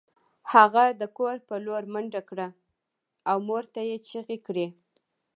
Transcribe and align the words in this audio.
هغه 0.53 0.83
د 1.01 1.03
کور 1.17 1.35
په 1.47 1.55
لور 1.65 1.83
منډه 1.93 2.21
کړه 2.29 2.47
او 3.29 3.37
مور 3.47 3.63
ته 3.73 3.81
یې 3.89 3.97
چیغې 4.07 4.37
کړې 4.47 4.67